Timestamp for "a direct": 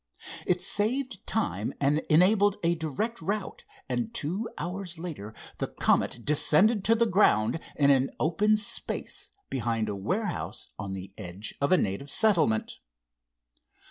2.63-3.21